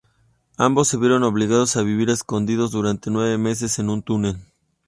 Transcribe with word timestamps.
Ambos 0.57 0.87
se 0.87 0.97
vieron 0.97 1.21
obligados 1.21 1.77
a 1.77 1.83
vivir 1.83 2.09
escondidos 2.09 2.71
durante 2.71 3.11
nueve 3.11 3.37
meses 3.37 3.77
en 3.77 3.91
un 3.91 4.01
túnel. 4.01 4.39